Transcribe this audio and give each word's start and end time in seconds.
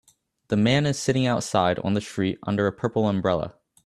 The 0.47 0.57
man 0.57 0.87
is 0.87 0.97
sitting 0.97 1.27
outside 1.27 1.77
on 1.77 1.93
the 1.93 2.01
street 2.01 2.39
under 2.43 2.65
a 2.65 2.71
purple 2.73 3.07
umbrella 3.07 3.53